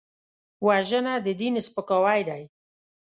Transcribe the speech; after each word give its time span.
وژنه 0.67 1.13
د 1.25 1.27
دین 1.39 1.55
سپکاوی 1.67 2.21
دی 2.29 2.43